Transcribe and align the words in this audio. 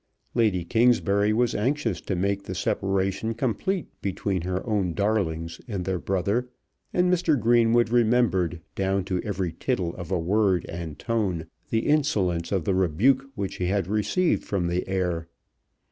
Lady 0.33 0.65
Kingsbury 0.65 1.31
was 1.31 1.53
anxious 1.53 2.01
to 2.01 2.15
make 2.15 2.45
the 2.45 2.55
separation 2.55 3.35
complete 3.35 3.85
between 4.01 4.41
her 4.41 4.65
own 4.67 4.95
darlings 4.95 5.61
and 5.67 5.85
their 5.85 5.99
brother, 5.99 6.49
and 6.91 7.13
Mr. 7.13 7.39
Greenwood 7.39 7.91
remembered, 7.91 8.61
down 8.73 9.03
to 9.03 9.21
every 9.21 9.51
tittle 9.53 9.95
of 9.97 10.09
a 10.09 10.17
word 10.17 10.65
and 10.67 10.97
tone, 10.97 11.45
the 11.69 11.85
insolence 11.85 12.51
of 12.51 12.65
the 12.65 12.73
rebuke 12.73 13.25
which 13.35 13.57
he 13.57 13.67
had 13.67 13.85
received 13.85 14.43
from 14.43 14.65
the 14.65 14.87
heir. 14.87 15.27